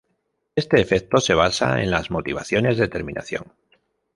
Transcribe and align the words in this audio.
Este 0.55 0.81
efecto 0.81 1.19
se 1.19 1.35
basa 1.35 1.79
en 1.83 1.91
las 1.91 2.09
motivaciones 2.09 2.79
de 2.79 2.87
terminación. 2.87 3.53